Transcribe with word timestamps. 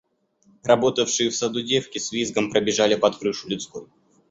Работавшие 0.63 1.29
в 1.29 1.35
саду 1.35 1.61
девки 1.61 1.99
с 1.99 2.11
визгом 2.11 2.49
пробежали 2.49 2.95
под 2.95 3.19
крышу 3.19 3.47
людской. 3.49 3.85